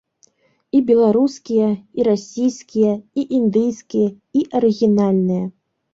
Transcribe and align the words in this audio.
І 0.77 0.79
беларускія, 0.87 1.67
і 2.01 2.07
расійскія, 2.09 2.91
і 2.95 3.21
індыйскія, 3.41 4.07
і 4.41 4.47
арыгінальныя. 4.61 5.45